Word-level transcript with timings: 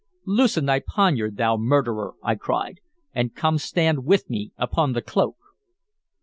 "Loosen 0.25 0.65
thy 0.65 0.79
poniard, 0.79 1.37
thou 1.37 1.55
murderer," 1.57 2.15
I 2.23 2.33
cried, 2.33 2.79
"and 3.13 3.35
come 3.35 3.59
stand 3.59 4.03
with 4.03 4.31
me 4.31 4.51
upon 4.57 4.93
the 4.93 5.01
cloak." 5.03 5.37